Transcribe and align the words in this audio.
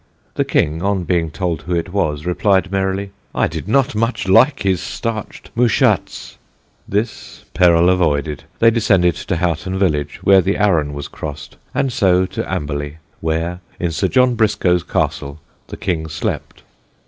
The 0.33 0.43
King, 0.45 0.81
on 0.81 1.03
being 1.03 1.29
told 1.29 1.61
who 1.61 1.75
it 1.75 1.93
was, 1.93 2.25
replied 2.25 2.71
merrily, 2.71 3.11
"I 3.35 3.47
did 3.47 3.67
not 3.67 3.93
much 3.93 4.27
like 4.27 4.63
his 4.63 4.81
starched 4.81 5.51
mouchates." 5.55 6.37
This 6.89 7.43
peril 7.53 7.87
avoided, 7.87 8.45
they 8.57 8.71
descended 8.71 9.13
to 9.17 9.35
Houghton 9.35 9.77
village, 9.77 10.19
where 10.23 10.41
the 10.41 10.57
Arun 10.57 10.93
was 10.93 11.07
crossed, 11.07 11.55
and 11.75 11.93
so 11.93 12.25
to 12.25 12.51
Amberley, 12.51 12.97
where 13.19 13.59
in 13.79 13.91
Sir 13.91 14.07
John 14.07 14.33
Briscoe's 14.33 14.81
castle 14.81 15.39
the 15.67 15.77
King 15.77 16.07
slept. 16.07 16.63